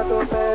[0.00, 0.49] trato y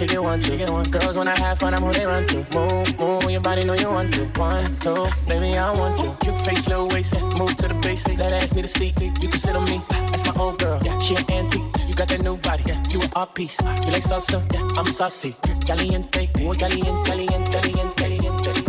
[0.00, 0.84] she get one, she get one.
[0.84, 2.36] Girls when I have fun, I'm who they run to.
[2.54, 4.24] Move, move, your body know you want to.
[4.40, 6.10] One, two, baby I want you.
[6.20, 8.16] Cute face, little waist, move to the basic.
[8.16, 9.82] That ass need a seat, you can sit on me.
[10.10, 10.98] That's my old girl, yeah.
[11.00, 12.82] She an antique, you got that new body, yeah.
[12.88, 14.80] You an art piece, you like salsa, yeah.
[14.80, 15.34] I'm saucy,
[15.66, 18.64] caliente, muy caliente, caliente, caliente, caliente,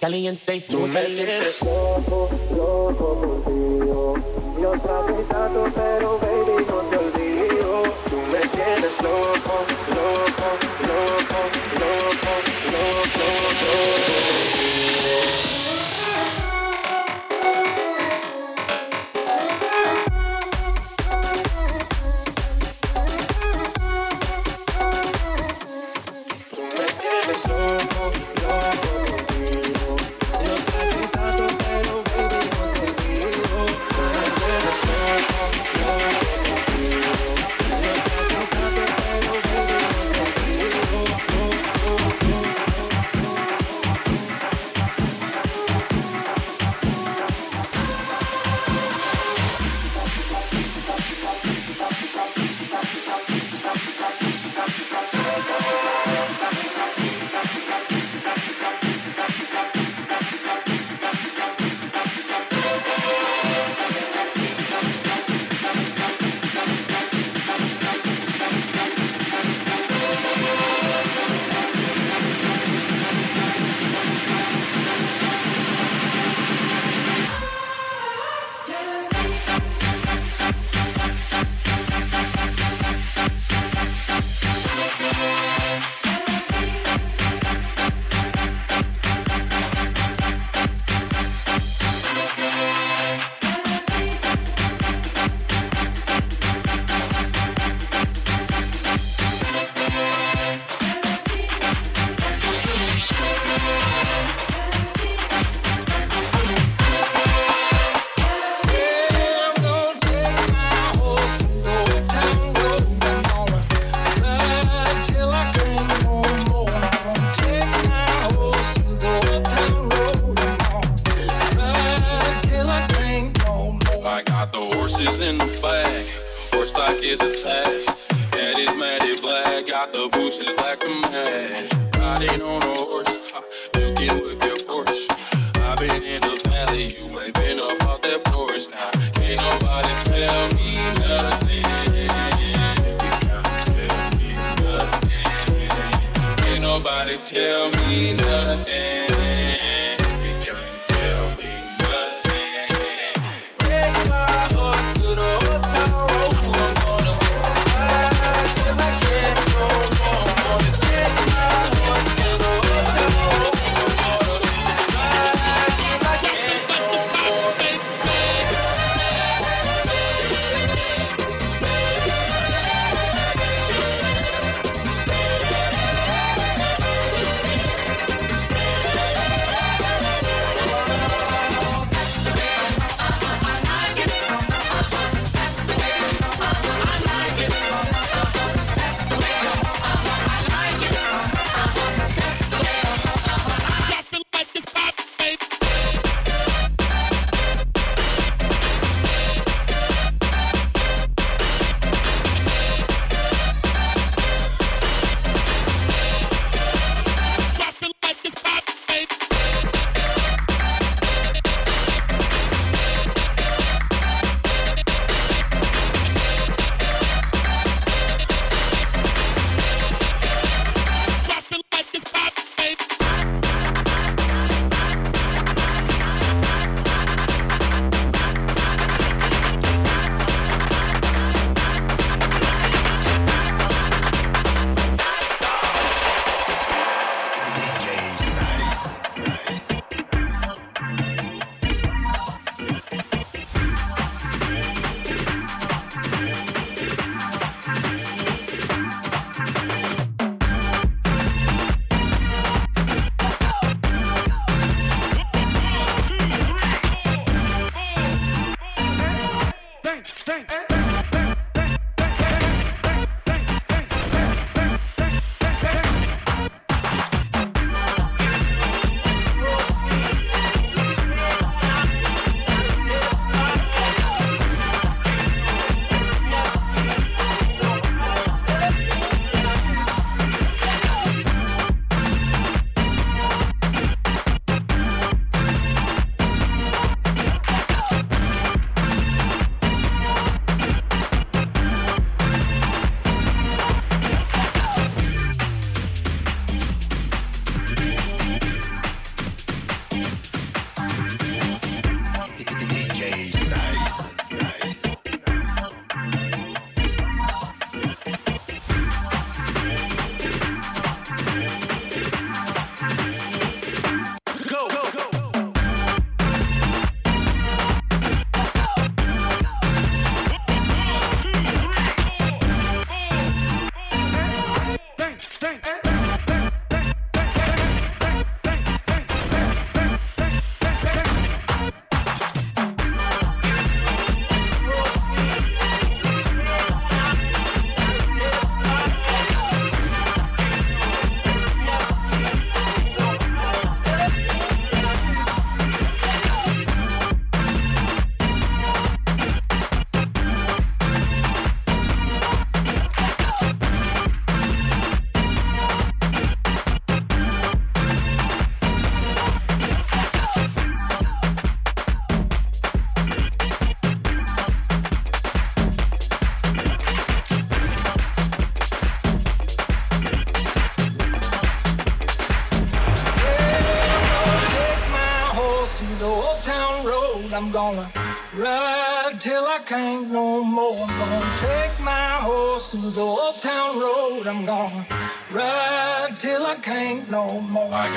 [0.00, 0.60] caliente.
[0.70, 4.14] Tú me tienes loco, loco contigo.
[4.58, 4.72] Yo
[5.74, 6.33] pero baby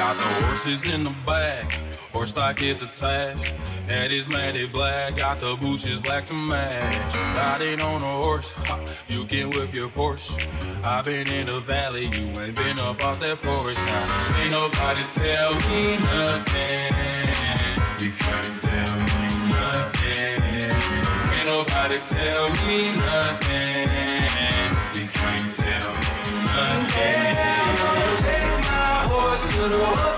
[0.07, 1.73] Got the horses in the back,
[2.13, 3.49] horse stock is attached.
[3.89, 7.13] Head is matted black, got the bushes black to match.
[7.35, 8.55] Riding on a horse,
[9.09, 10.47] you can whip your Porsche.
[10.81, 13.85] I've been in the valley, you ain't been up off that forest.
[13.85, 16.93] Now, ain't nobody tell me nothing.
[17.99, 20.41] You can't tell me nothing.
[21.35, 23.89] Ain't nobody tell me nothing.
[24.95, 27.36] You can't tell me nothing
[29.69, 30.16] little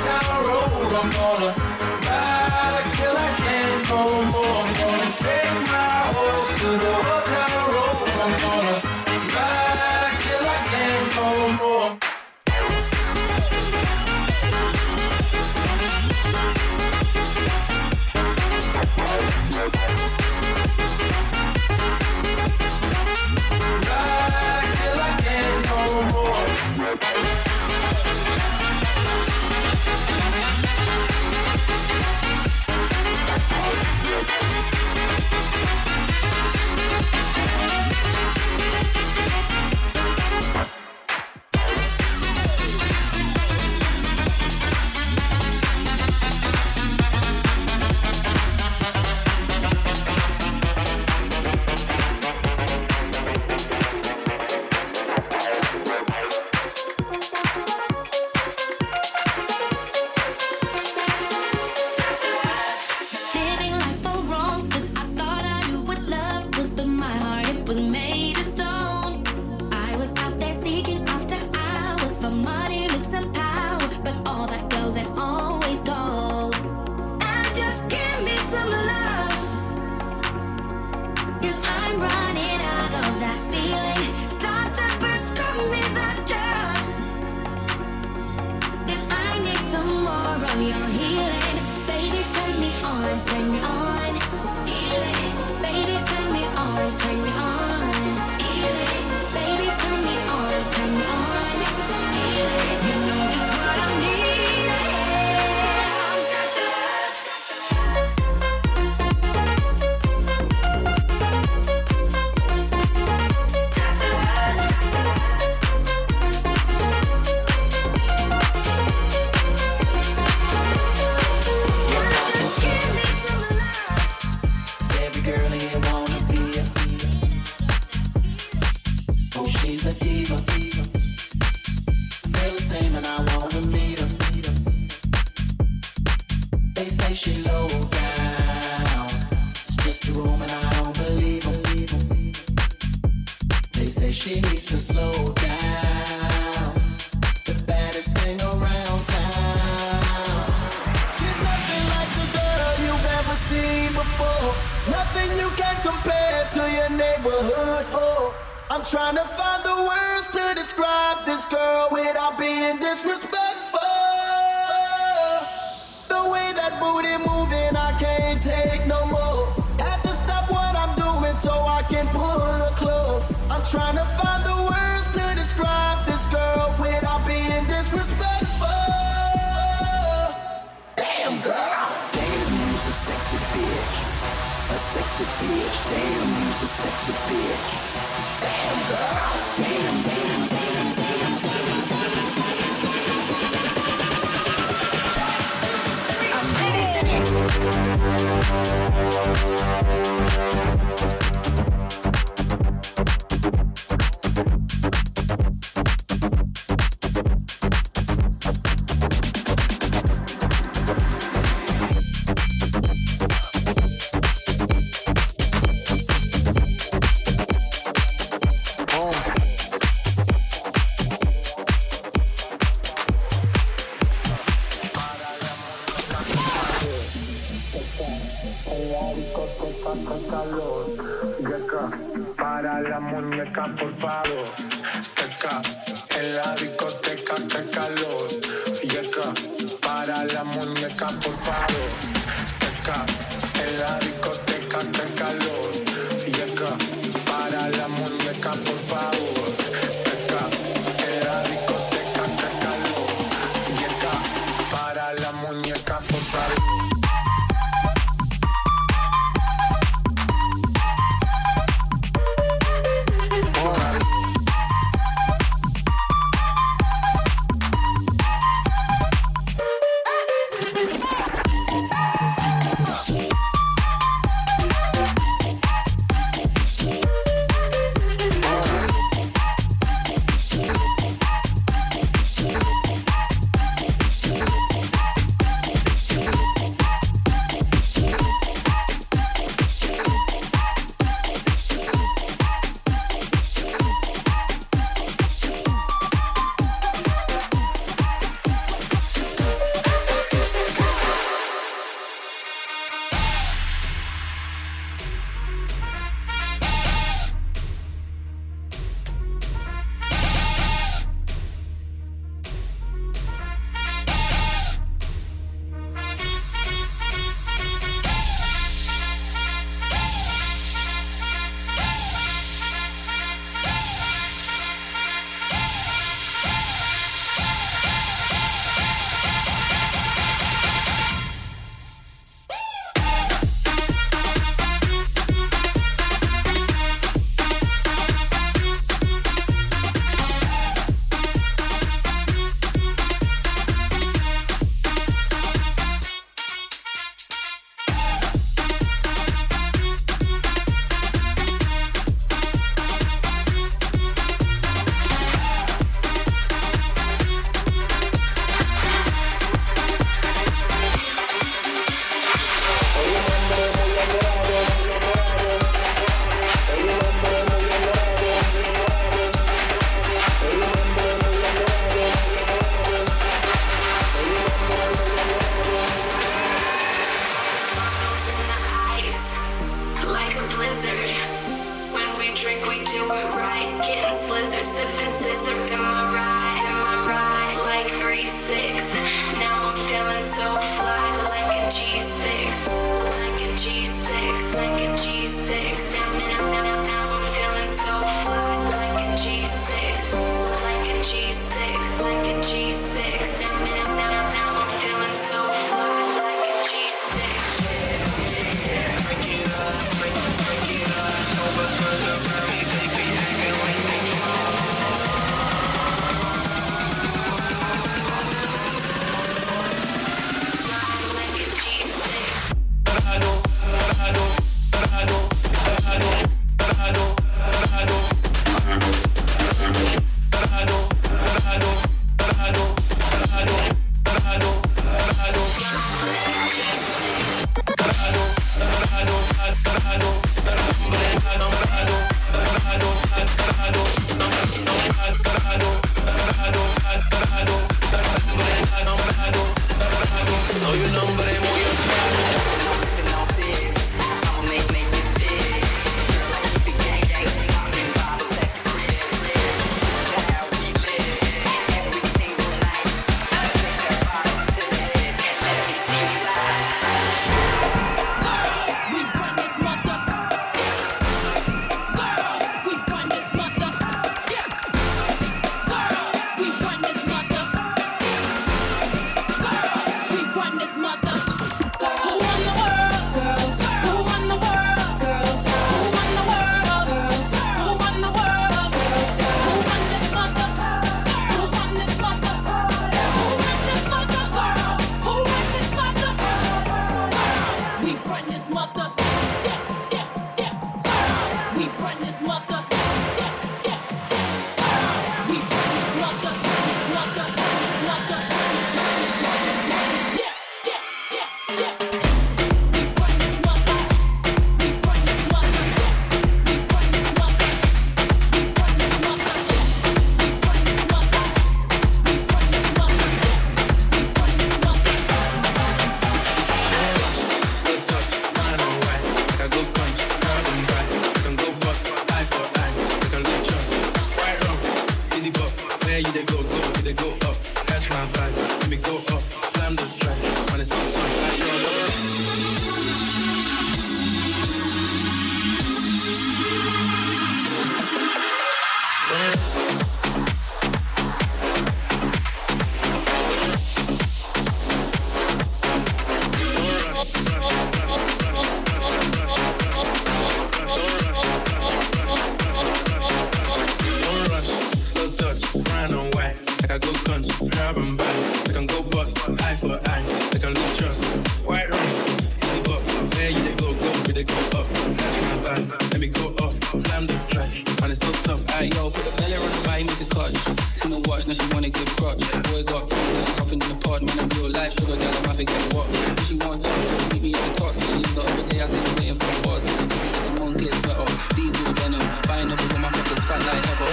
[575.50, 576.54] Let me go off,
[576.94, 578.38] lamb the trash, and it's so tough.
[578.54, 580.38] Alright, yo, put the belly on the body, need the clutch.
[580.78, 582.22] See the watch, now she wanna give crutch.
[582.54, 584.06] Boy got paid, now she hopping in the pod.
[584.06, 585.90] Man, in real life, sugar girl, I'm forget what.
[586.30, 586.70] She want to
[587.10, 587.82] meet me at the talks.
[587.82, 589.66] She leaves the other day, I see her waiting for a boss.
[589.66, 591.10] It's a monkey, it's better.
[591.34, 593.90] Diesel venom, buying up with my pockets fat like ever.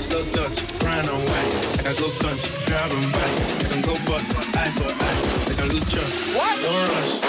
[0.00, 1.52] Slow touch, frying on white.
[1.76, 3.32] I can go punch, grab and back.
[3.36, 5.18] I can go bust, eye for eye.
[5.44, 6.14] I can lose trust.
[6.32, 6.56] What?
[6.64, 7.19] No rush.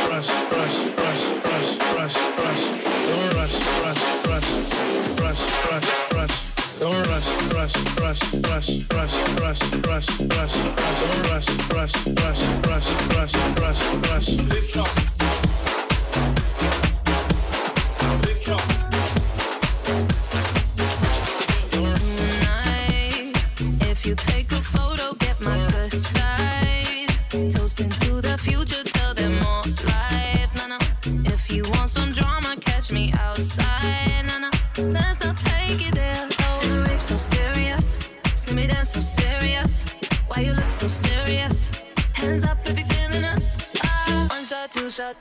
[8.94, 11.02] Rush, rush, rush, rush, rush.
[11.32, 14.30] Rush, rush, rush, rush, rush, rush, rush.
[14.30, 14.96] Big chop.
[14.96, 15.01] Big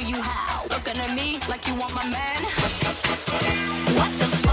[0.00, 0.64] Show you how.
[0.68, 2.42] Looking at me like you want my man.
[3.96, 4.45] What the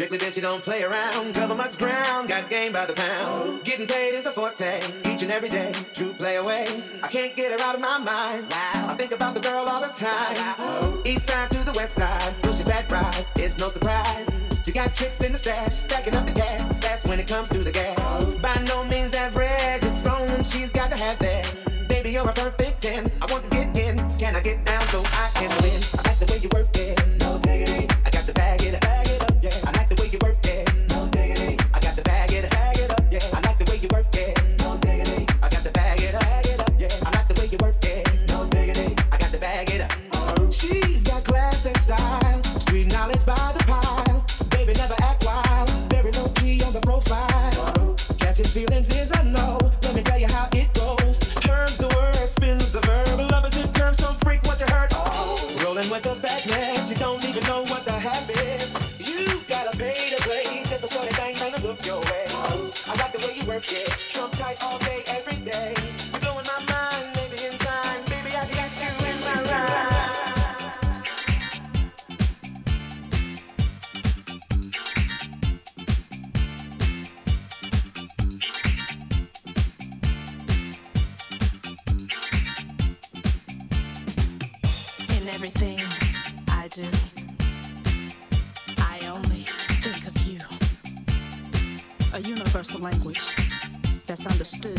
[0.00, 1.34] Strictly this, you don't play around.
[1.34, 3.62] Cover much ground, got game by the pound.
[3.64, 5.74] Getting paid is a forte, each and every day.
[5.92, 6.66] True play away.
[7.02, 8.46] I can't get her out of my mind.
[8.50, 11.02] I think about the girl all the time.
[11.04, 13.26] East side to the west side, push your back rides.
[13.36, 14.26] It's no surprise.
[14.64, 16.66] She got tricks in the stash, stacking up the cash.
[16.80, 17.98] That's when it comes through the gas.
[18.40, 21.54] By no means average, it's someone she's got to have that.
[21.88, 23.12] Baby, you're a perfect ten.
[23.20, 23.98] I want to get in.
[24.16, 25.49] Can I get down so I can?
[85.42, 85.80] everything
[86.48, 86.86] I do.
[88.76, 89.46] I only
[89.80, 90.38] think of you.
[92.12, 93.22] A universal language
[94.06, 94.78] that's understood.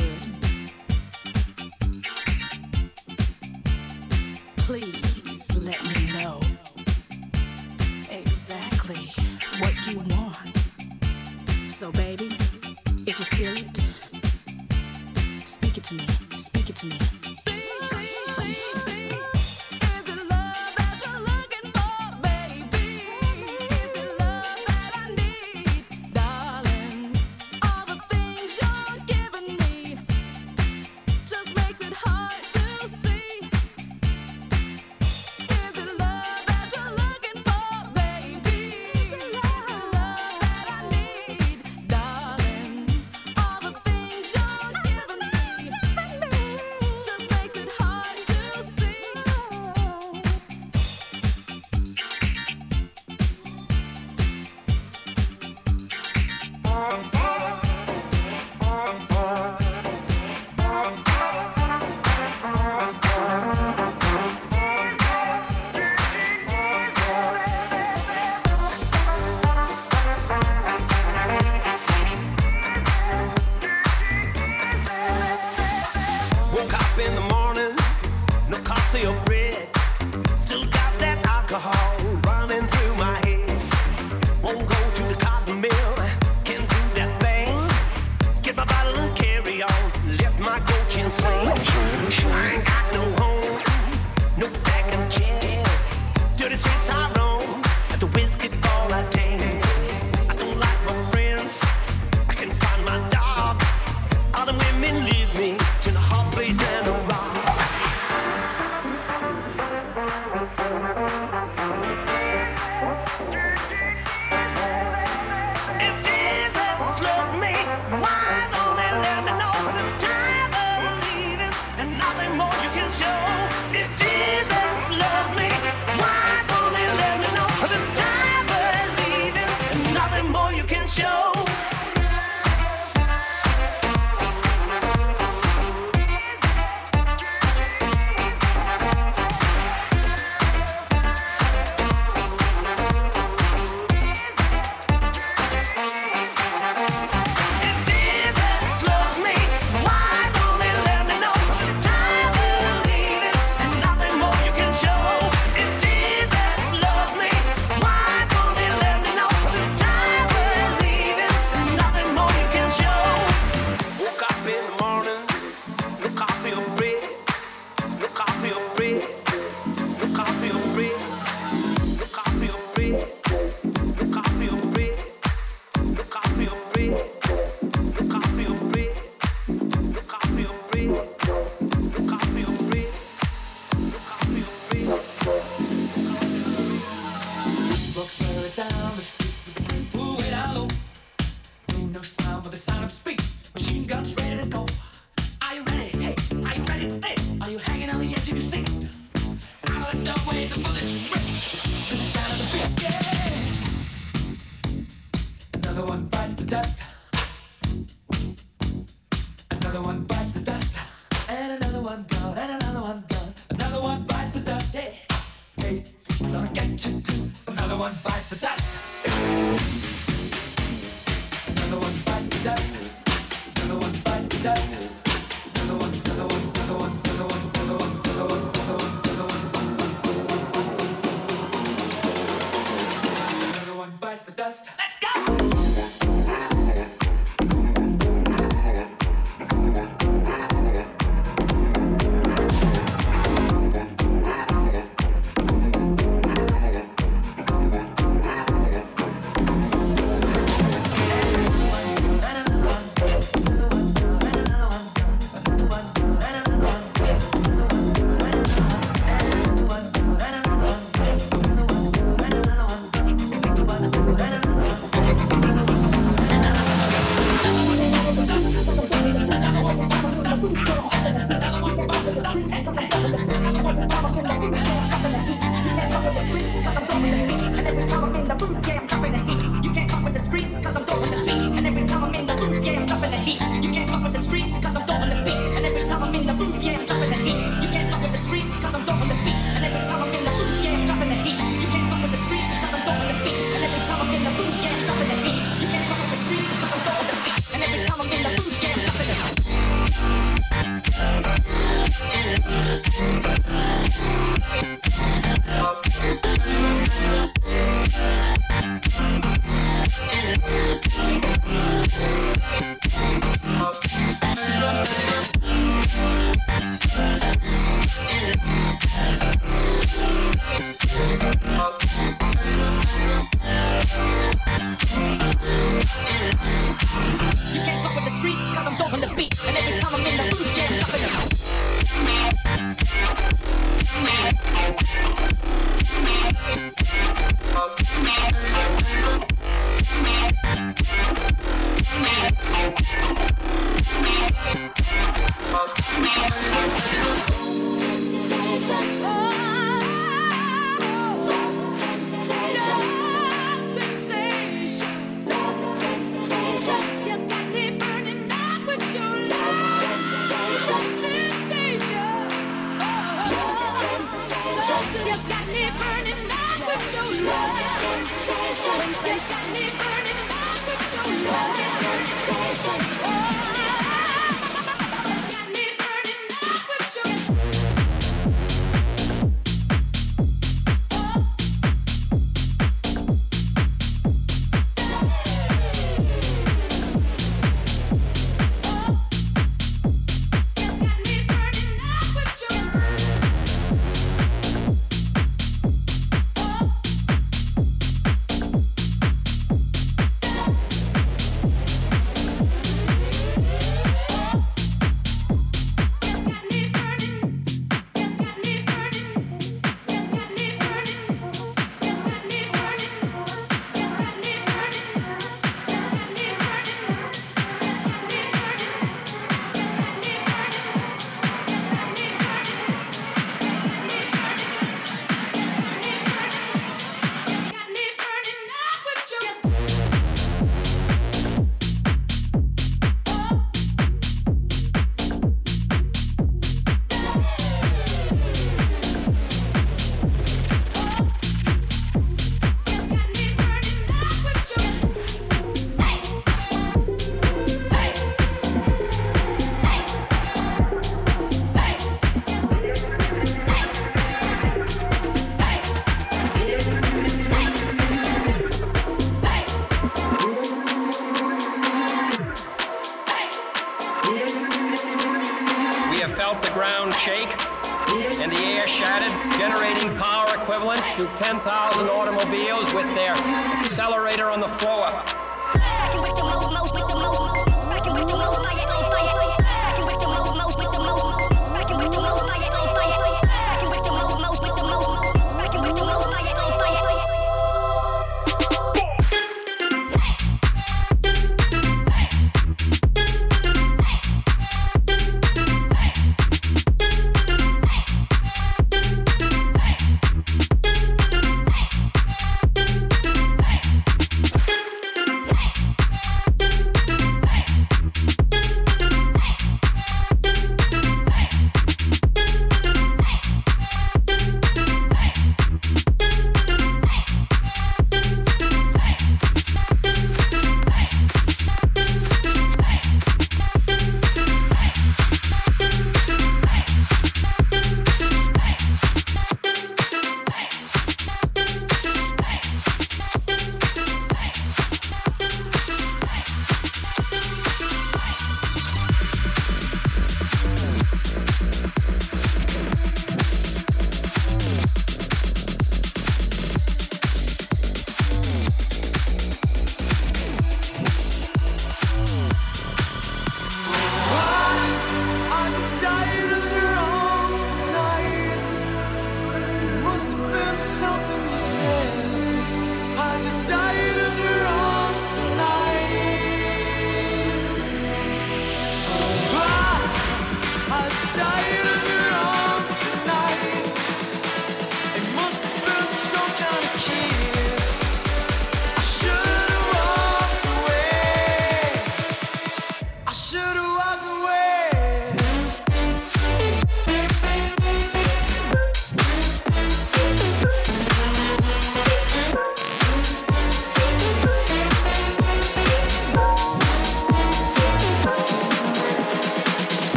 [4.58, 6.40] Please let me know
[8.12, 9.10] exactly
[9.58, 11.72] what you want.
[11.72, 12.38] So, baby,
[13.08, 13.81] if you feel it,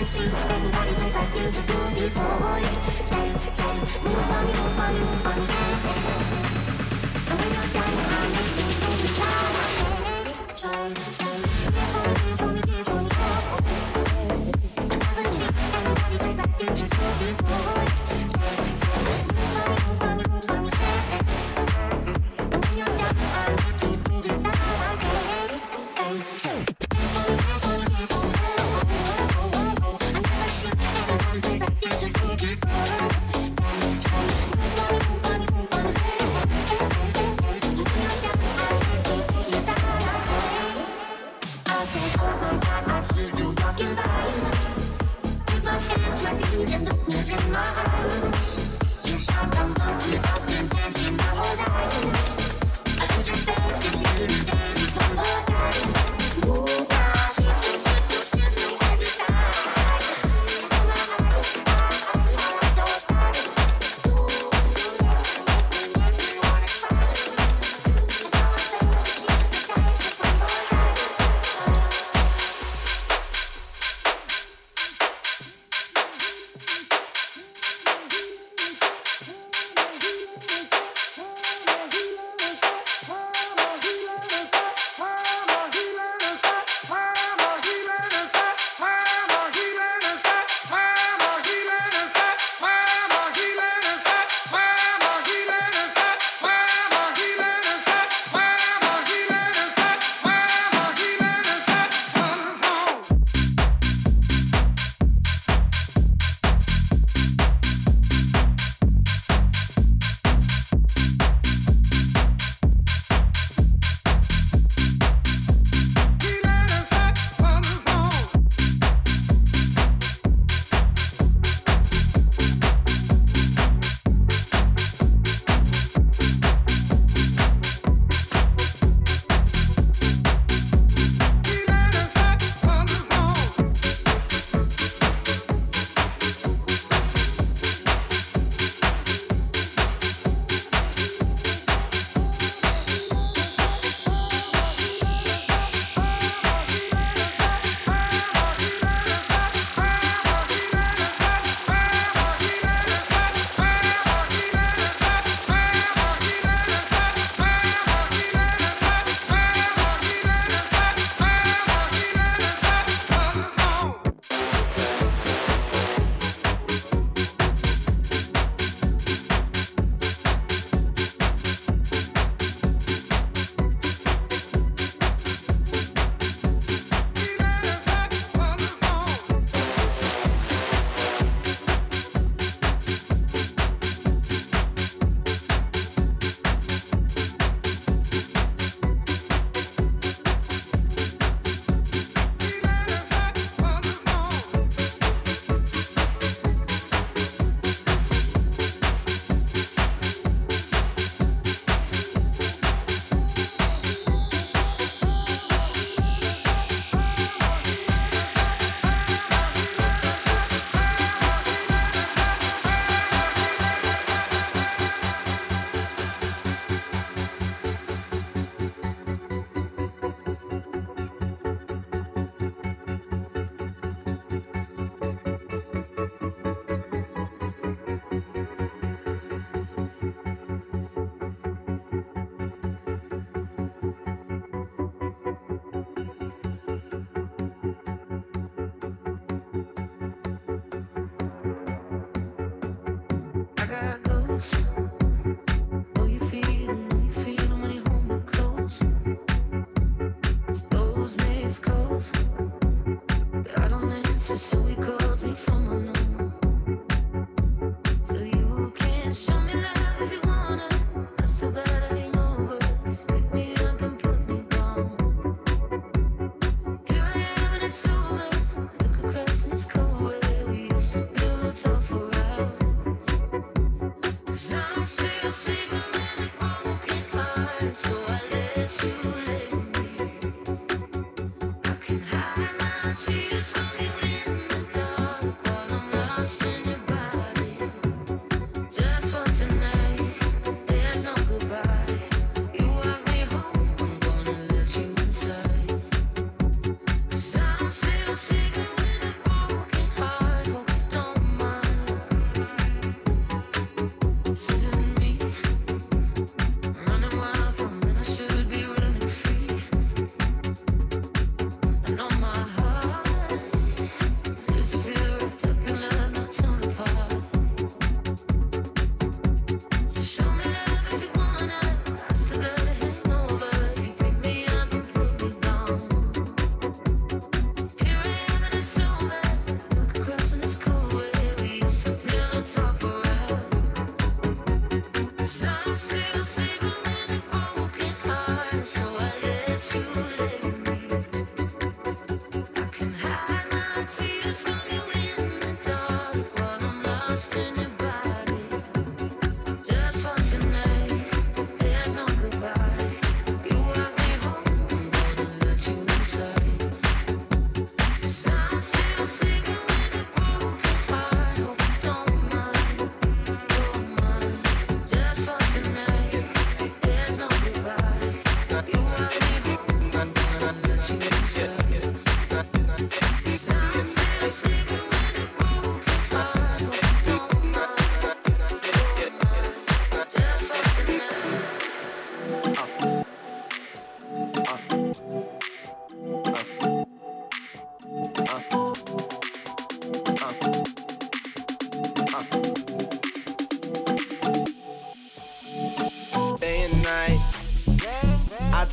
[0.00, 4.88] question Anybody do the things you do before They say move on me, move on
[4.94, 5.46] me, move on me
[7.28, 9.56] But when you're done, I make you do it loud
[10.56, 11.36] Say, say,
[11.90, 13.10] show me, show me, show me
[14.90, 17.84] Another shit, anybody do the things you do before
[18.40, 18.89] They say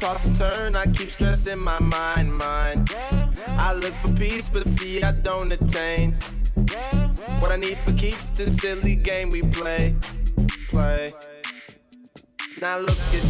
[0.07, 0.75] toss and turn.
[0.75, 2.93] I keep stressing my mind, mind.
[3.67, 6.13] I look for peace, but see, I don't attain.
[7.39, 9.95] What I need for keeps this silly game we play.
[10.69, 11.13] Play.
[12.61, 13.26] Now look at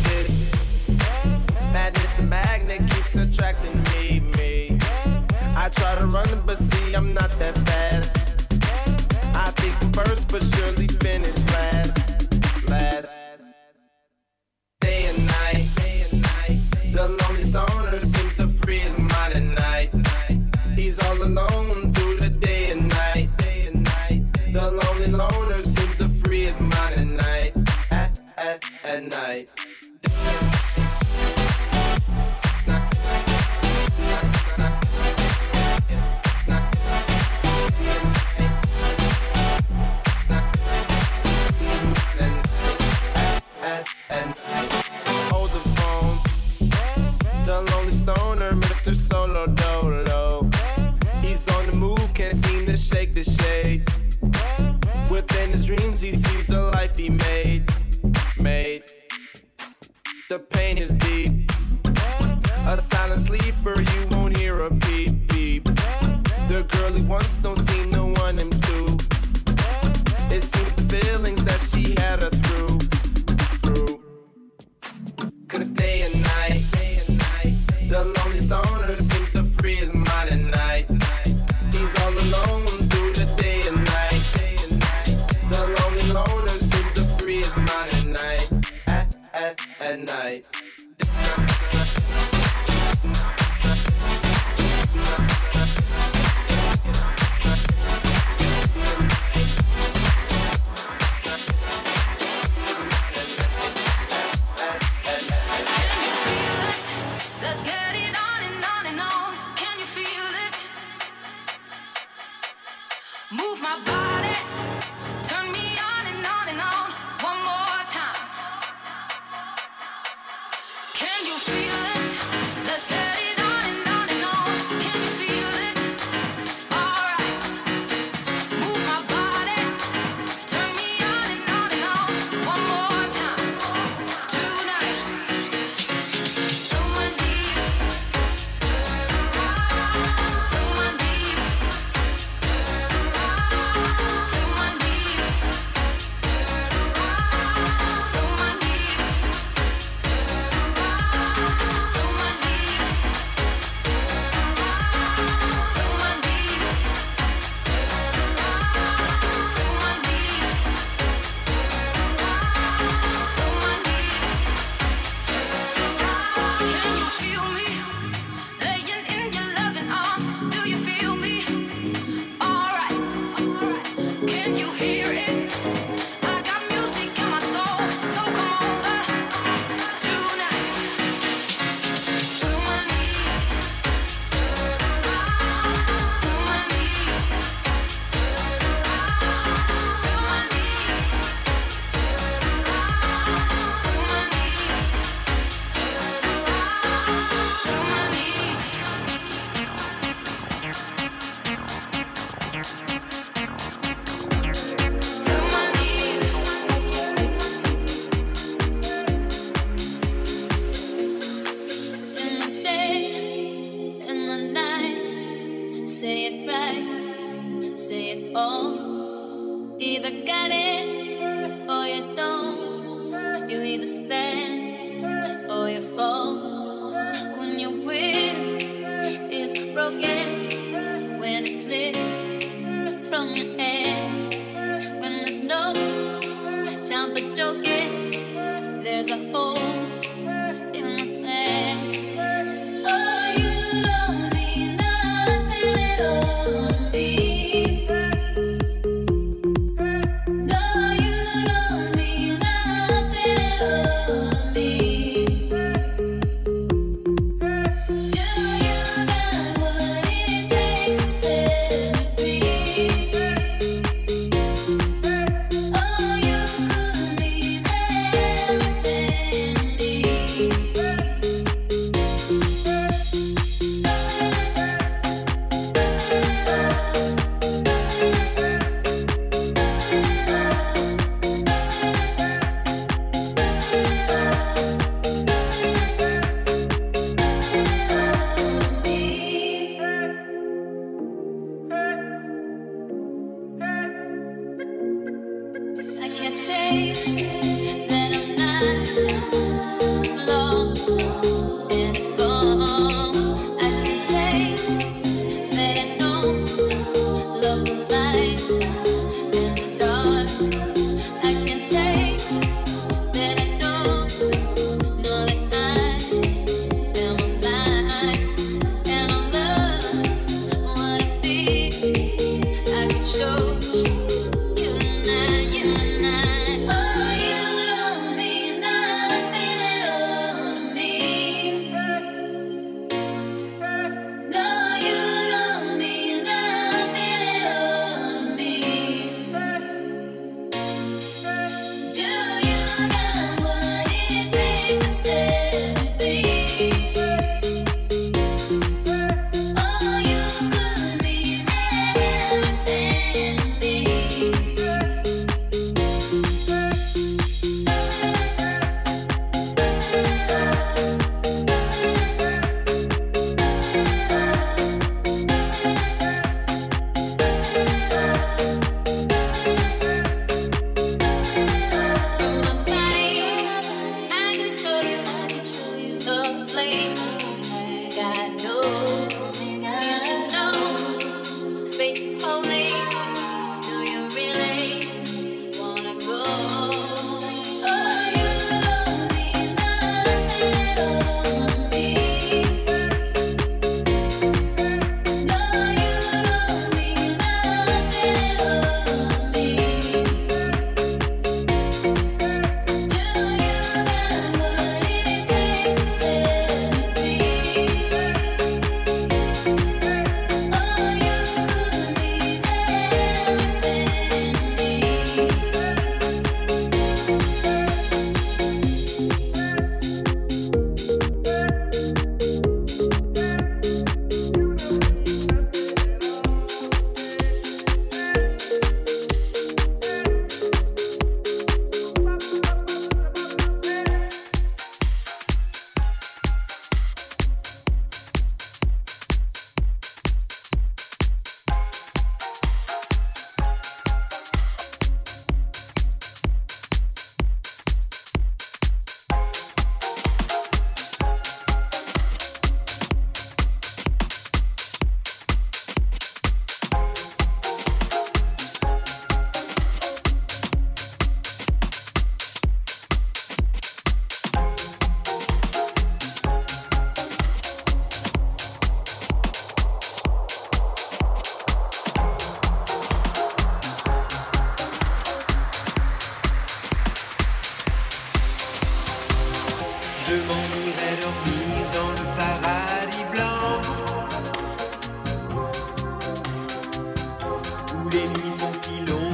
[487.89, 489.06] les nuits sont si longues.